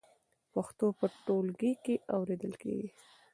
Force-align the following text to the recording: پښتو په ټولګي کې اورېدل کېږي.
پښتو 0.53 0.87
په 0.99 1.05
ټولګي 1.25 1.71
کې 1.83 1.95
اورېدل 2.15 2.53
کېږي. 2.63 2.89